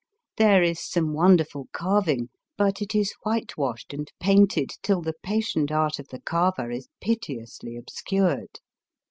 [0.37, 5.99] There is some wonderful carving, but it is whitewashed and painted tiU the patient art
[5.99, 8.57] of the carver is piteously obscured.